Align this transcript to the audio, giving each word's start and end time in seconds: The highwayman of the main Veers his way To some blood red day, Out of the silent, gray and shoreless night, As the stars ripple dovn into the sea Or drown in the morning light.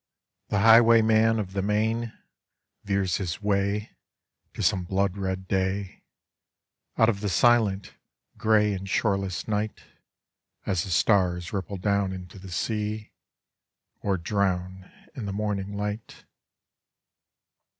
The 0.47 0.61
highwayman 0.61 1.37
of 1.37 1.53
the 1.53 1.61
main 1.61 2.11
Veers 2.83 3.17
his 3.17 3.39
way 3.39 3.91
To 4.55 4.63
some 4.63 4.83
blood 4.83 5.15
red 5.15 5.47
day, 5.47 6.01
Out 6.97 7.07
of 7.07 7.19
the 7.21 7.29
silent, 7.29 7.93
gray 8.35 8.73
and 8.73 8.89
shoreless 8.89 9.47
night, 9.47 9.83
As 10.65 10.85
the 10.85 10.89
stars 10.89 11.53
ripple 11.53 11.77
dovn 11.77 12.13
into 12.15 12.39
the 12.39 12.49
sea 12.49 13.11
Or 14.01 14.17
drown 14.17 14.91
in 15.13 15.27
the 15.27 15.31
morning 15.33 15.77
light. 15.77 16.25